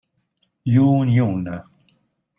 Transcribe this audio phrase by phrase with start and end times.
[0.73, 1.45] Yoon Hyun